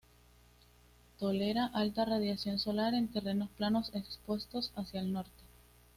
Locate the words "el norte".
4.99-5.43